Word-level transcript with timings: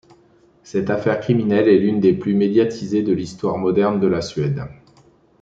Cette 0.63 0.89
affaire 0.89 1.19
criminelle 1.19 1.67
est 1.69 1.77
l'une 1.77 1.99
des 1.99 2.13
plus 2.13 2.33
médiatisées 2.33 3.03
de 3.03 3.13
l'histoire 3.13 3.59
moderne 3.59 3.99
de 3.99 4.07
la 4.07 4.23
Suède. 4.23 4.65